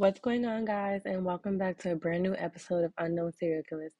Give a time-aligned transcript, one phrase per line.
[0.00, 3.62] What's going on, guys, and welcome back to a brand new episode of Unknown Serial
[3.68, 3.92] Killers.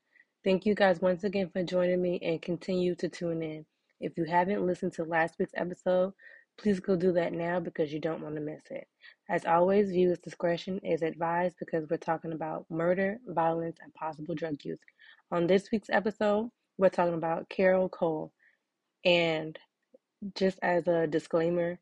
[0.43, 3.67] Thank you guys once again for joining me and continue to tune in.
[4.01, 6.15] If you haven't listened to last week's episode,
[6.59, 8.87] please go do that now because you don't want to miss it.
[9.29, 14.57] As always, viewers' discretion is advised because we're talking about murder, violence, and possible drug
[14.65, 14.81] use.
[15.31, 16.49] On this week's episode,
[16.79, 18.33] we're talking about Carroll Cole.
[19.05, 19.59] And
[20.35, 21.79] just as a disclaimer,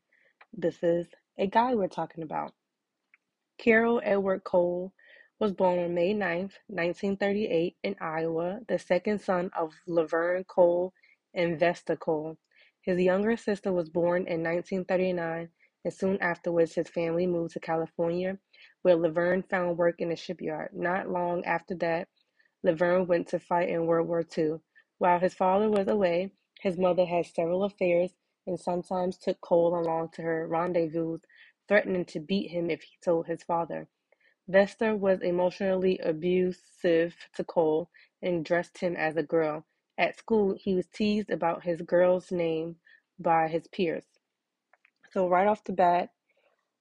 [0.51, 2.51] this is a guy we're talking about.
[3.59, 4.93] Carroll Edward Cole
[5.37, 10.93] was born on May 9, 1938, in Iowa, the second son of Laverne Cole
[11.33, 12.37] and Vesta Cole.
[12.79, 15.49] His younger sister was born in 1939,
[15.83, 18.39] and soon afterwards, his family moved to California,
[18.81, 20.69] where Laverne found work in a shipyard.
[20.71, 22.07] Not long after that,
[22.63, 24.59] Laverne went to fight in World War II.
[24.99, 26.31] While his father was away,
[26.61, 28.13] his mother had several affairs
[28.47, 31.17] and sometimes took Cole along to her rendezvous
[31.69, 33.87] threatening to beat him if he told his father.
[34.49, 37.89] Vesta was emotionally abusive to Cole
[38.21, 39.65] and dressed him as a girl.
[39.97, 42.77] At school, he was teased about his girl's name
[43.19, 44.05] by his peers.
[45.11, 46.09] So, right off the bat,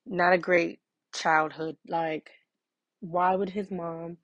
[0.06, 0.80] not a great
[1.14, 1.76] childhood.
[1.86, 2.30] Like,
[3.00, 4.16] why would his mom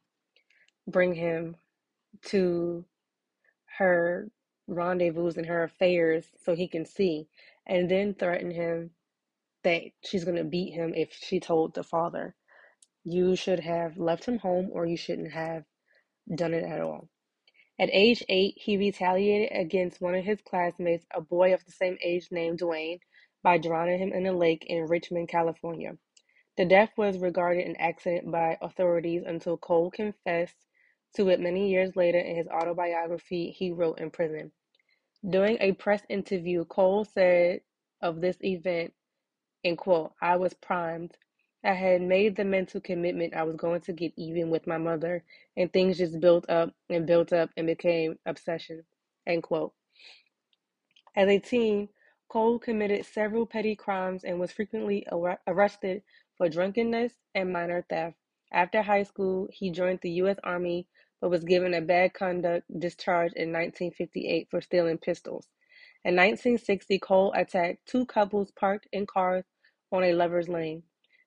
[0.89, 1.57] bring him
[2.27, 2.87] to
[3.79, 4.31] her
[4.67, 7.29] rendezvous and her affairs so he can see
[7.67, 8.91] and then threaten him
[9.65, 12.34] that she's going to beat him if she told the father.
[13.05, 15.65] You should have left him home or you shouldn't have
[16.34, 17.09] done it at all.
[17.79, 21.98] At age eight, he retaliated against one of his classmates, a boy of the same
[22.03, 23.01] age named Dwayne,
[23.42, 25.98] by drowning him in a lake in Richmond, California.
[26.57, 30.57] The death was regarded an accident by authorities until Cole confessed
[31.17, 34.53] to it many years later in his autobiography he wrote in prison.
[35.29, 37.61] During a press interview, Cole said
[38.01, 38.92] of this event,
[39.65, 41.17] and quote, I was primed.
[41.65, 45.25] I had made the mental commitment I was going to get even with my mother,
[45.57, 48.85] and things just built up and built up and became obsession.
[49.27, 49.73] End quote.
[51.17, 51.89] As a teen,
[52.29, 56.02] Cole committed several petty crimes and was frequently ar- arrested
[56.36, 58.17] for drunkenness and minor theft.
[58.52, 60.36] After high school, he joined the U.S.
[60.45, 60.86] Army
[61.20, 65.48] but was given a bad conduct discharge in 1958 for stealing pistols.
[66.05, 69.45] In 1960, Cole attacked two couples parked in cars
[69.95, 70.83] on a lover's lane.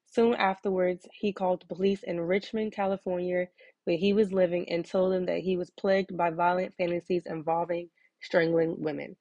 [0.05, 3.47] Soon afterwards, he called police in Richmond, California,
[3.85, 7.89] where he was living, and told them that he was plagued by violent fantasies involving
[8.21, 9.15] strangling women.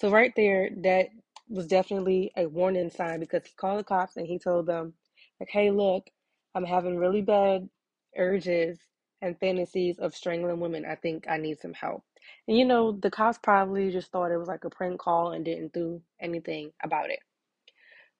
[0.00, 1.08] So, right there, that
[1.48, 4.94] was definitely a warning sign because he called the cops and he told them,
[5.40, 6.10] like, hey, look,
[6.54, 7.68] I'm having really bad
[8.16, 8.80] urges
[9.22, 10.84] and fantasies of strangling women.
[10.86, 12.04] I think I need some help.
[12.48, 15.44] And you know, the cops probably just thought it was like a prank call and
[15.44, 17.20] didn't do anything about it.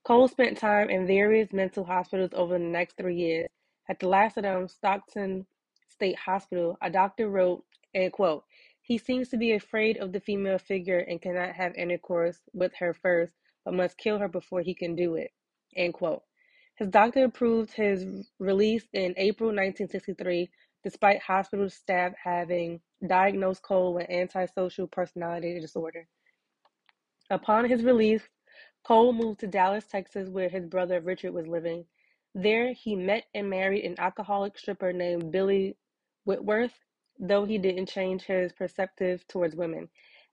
[0.04, 3.48] Cole spent time in various mental hospitals over the next three years.
[3.88, 5.46] At the last of them, Stockton
[5.88, 8.44] State Hospital, a doctor wrote, and quote,
[8.82, 12.94] he seems to be afraid of the female figure and cannot have intercourse with her
[12.94, 13.34] first,
[13.64, 15.30] but must kill her before he can do it.
[15.76, 16.22] End quote.
[16.76, 20.50] His doctor approved his release in April 1963,
[20.82, 26.08] despite hospital staff having diagnosed Cole with antisocial personality disorder.
[27.28, 28.22] Upon his release,
[28.84, 31.86] Cole moved to Dallas, Texas, where his brother Richard was living.
[32.34, 35.76] There, he met and married an alcoholic stripper named Billy
[36.24, 36.78] Whitworth,
[37.18, 39.88] though he didn't change his perspective towards women.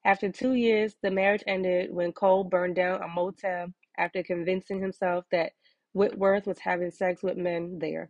[0.06, 5.25] After two years, the marriage ended when Cole burned down a motel after convincing himself
[5.31, 5.53] that
[5.94, 8.09] Whitworth was having sex with men there.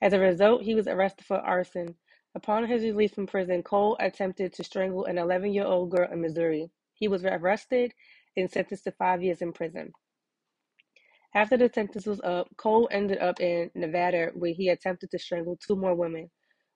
[0.00, 1.96] As a result, he was arrested for arson.
[2.36, 6.20] Upon his release from prison, Cole attempted to strangle an 11 year old girl in
[6.20, 6.70] Missouri.
[6.94, 7.94] He was arrested
[8.36, 9.92] and sentenced to five years in prison.
[11.34, 15.56] After the sentence was up, Cole ended up in Nevada where he attempted to strangle
[15.56, 16.30] two more women.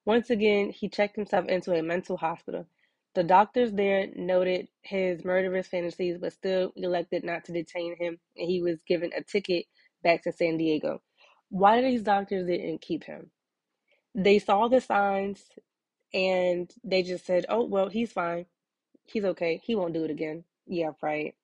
[0.07, 2.67] Once again, he checked himself into a mental hospital.
[3.15, 8.49] The doctors there noted his murderous fantasies, but still elected not to detain him, and
[8.49, 9.67] he was given a ticket
[10.03, 11.03] back to San Diego.
[11.51, 13.31] Why did these doctors didn't keep him?
[14.15, 15.45] They saw the signs
[16.15, 18.47] and they just said, oh, well, he's fine.
[19.05, 19.61] He's okay.
[19.65, 20.45] He won't do it again.
[20.67, 21.35] Yeah, right.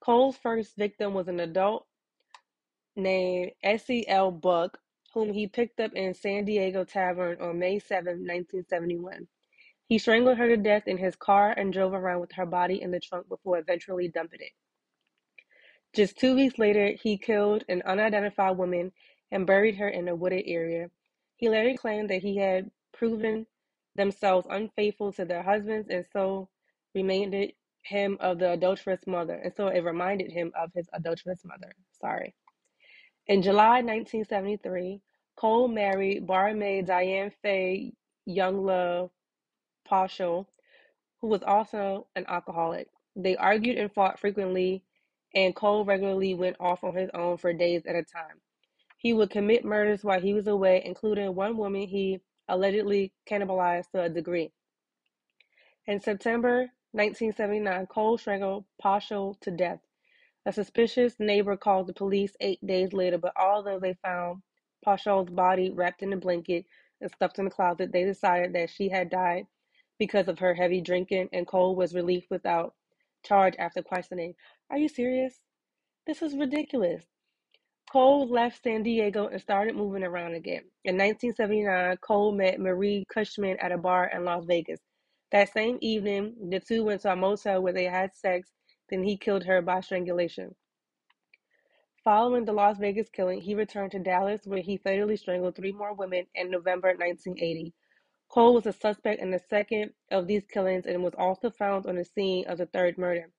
[0.00, 1.86] Cole's first victim was an adult
[2.96, 4.30] named Essie L.
[4.30, 4.78] Buck,
[5.14, 9.26] whom he picked up in San Diego Tavern on May 7, 1971.
[9.88, 12.90] He strangled her to death in his car and drove around with her body in
[12.90, 14.52] the trunk before eventually dumping it.
[15.94, 18.92] Just two weeks later, he killed an unidentified woman
[19.30, 20.90] and buried her in a wooded area.
[21.36, 23.46] He later claimed that he had proven
[23.94, 26.48] themselves unfaithful to their husbands and so
[26.94, 27.52] reminded
[27.88, 29.34] him of the adulterous mother.
[29.34, 31.72] And so it reminded him of his adulterous mother.
[32.00, 32.34] Sorry.
[33.26, 35.00] In July 1973,
[35.36, 37.92] Cole married barmaid Diane Faye
[38.26, 39.10] Younglove
[39.86, 40.48] Paschal,
[41.20, 42.88] who was also an alcoholic.
[43.16, 44.82] They argued and fought frequently,
[45.34, 48.40] and Cole regularly went off on his own for days at a time.
[48.98, 54.02] He would commit murders while he was away, including one woman he allegedly cannibalized to
[54.02, 54.50] a degree.
[55.86, 59.78] In September 1979, Cole strangled Paschal to death.
[60.46, 64.42] A suspicious neighbor called the police eight days later, but although they found
[64.84, 66.66] Paschal's body wrapped in a blanket
[67.00, 69.46] and stuffed in the closet, they decided that she had died
[70.00, 72.74] because of her heavy drinking, and Cole was released without
[73.24, 74.34] charge after questioning.
[74.68, 75.38] Are you serious?
[76.04, 77.04] This is ridiculous.
[77.92, 80.64] Cole left San Diego and started moving around again.
[80.84, 84.80] In 1979, Cole met Marie Cushman at a bar in Las Vegas.
[85.30, 88.50] That same evening, the two went to a motel where they had sex,
[88.88, 90.54] then he killed her by strangulation.
[92.02, 95.92] Following the Las Vegas killing, he returned to Dallas where he fatally strangled three more
[95.92, 97.74] women in November 1980.
[98.30, 101.96] Cole was a suspect in the second of these killings and was also found on
[101.96, 103.30] the scene of the third murder.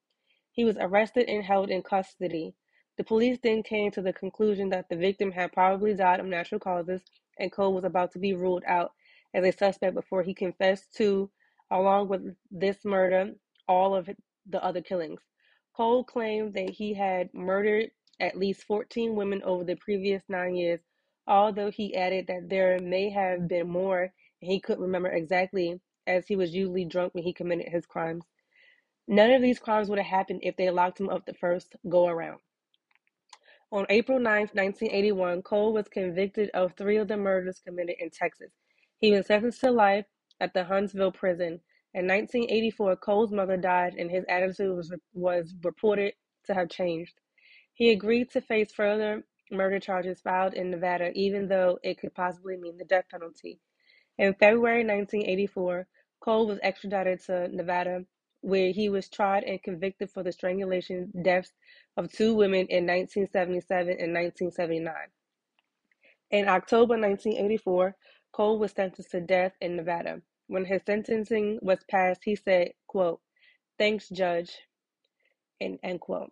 [0.52, 2.54] He was arrested and held in custody.
[2.98, 6.60] The police then came to the conclusion that the victim had probably died of natural
[6.60, 7.02] causes,
[7.40, 8.92] and Cole was about to be ruled out
[9.34, 11.32] as a suspect before he confessed to,
[11.72, 13.32] along with this murder,
[13.68, 14.10] all of
[14.48, 15.22] the other killings.
[15.76, 20.82] Cole claimed that he had murdered at least 14 women over the previous nine years,
[21.28, 24.12] although he added that there may have been more
[24.42, 28.26] and he couldn't remember exactly, as he was usually drunk when he committed his crimes.
[29.08, 32.08] None of these crimes would have happened if they locked him up the first go
[32.08, 32.40] around.
[33.72, 38.52] On April 9, 1981, Cole was convicted of three of the murders committed in Texas.
[38.98, 40.06] He was sentenced to life
[40.40, 41.60] at the Huntsville prison.
[41.94, 46.14] In 1984, Cole's mother died, and his attitude was, was reported
[46.46, 47.20] to have changed.
[47.74, 52.58] He agreed to face further murder charges filed in Nevada, even though it could possibly
[52.58, 53.60] mean the death penalty.
[54.18, 55.88] In February 1984,
[56.20, 58.06] Cole was extradited to Nevada,
[58.42, 61.52] where he was tried and convicted for the strangulation deaths
[61.98, 64.94] of two women in 1977 and 1979.
[66.32, 67.96] In October 1984,
[68.32, 70.22] Cole was sentenced to death in Nevada.
[70.48, 73.22] When his sentencing was passed, he said, quote,
[73.78, 74.58] thanks, judge,
[75.62, 76.32] and end quote.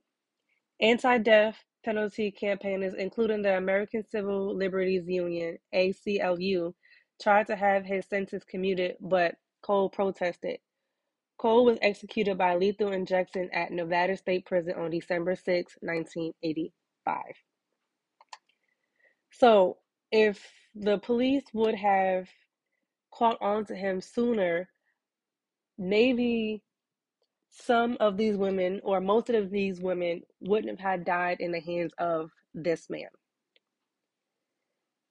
[0.79, 6.73] Anti-death penalty campaigners, including the American Civil Liberties Union, ACLU,
[7.21, 10.59] tried to have his sentence commuted, but Cole protested.
[11.37, 17.15] Cole was executed by lethal injection at Nevada State Prison on December 6, 1985.
[19.31, 19.77] So,
[20.11, 20.45] if
[20.79, 22.27] the police would have
[23.13, 24.69] caught on to him sooner,
[25.77, 26.63] maybe
[27.49, 31.61] some of these women, or most of these women, wouldn't have had died in the
[31.61, 33.09] hands of this man.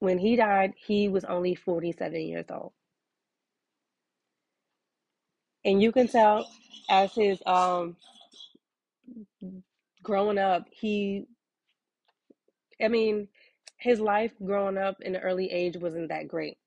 [0.00, 2.72] When he died, he was only 47 years old.
[5.64, 6.48] And you can tell
[6.90, 7.96] as his um
[10.02, 11.26] growing up, he
[12.82, 13.28] I mean,
[13.76, 16.58] his life growing up in the early age wasn't that great.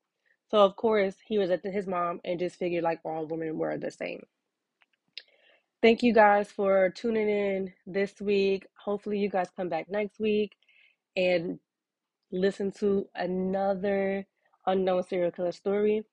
[0.49, 3.77] So of course he was at his mom and just figured like all women were
[3.77, 4.23] the same.
[5.81, 8.65] Thank you guys for tuning in this week.
[8.83, 10.53] Hopefully you guys come back next week
[11.15, 11.59] and
[12.31, 14.25] listen to another
[14.67, 16.03] unknown serial killer story.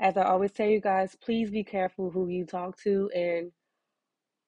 [0.00, 3.52] As I always tell you guys, please be careful who you talk to and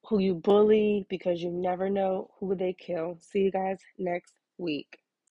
[0.05, 3.17] who you bully because you never know who they kill.
[3.21, 4.99] See you guys next week.